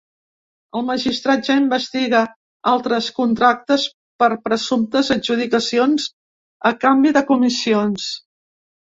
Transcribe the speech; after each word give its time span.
El 0.77 0.83
magistrat 0.85 1.49
ja 1.49 1.55
investiga 1.63 2.21
altres 2.71 3.09
contractes 3.17 3.83
per 4.23 4.29
presumptes 4.47 5.11
adjudicacions 5.17 6.07
a 6.71 6.73
canvi 6.87 7.13
de 7.19 7.23
comissions. 7.29 8.09